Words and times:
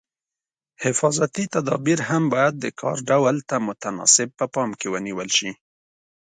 حفاظتي 0.83 1.43
تدابیر 1.55 1.99
هم 2.09 2.23
باید 2.33 2.53
د 2.59 2.65
کار 2.81 2.97
ډول 3.09 3.35
ته 3.49 3.55
متناسب 3.67 4.29
په 4.39 4.45
پام 4.53 4.69
کې 4.79 4.87
ونیول 4.93 5.29
شي. 5.37 5.51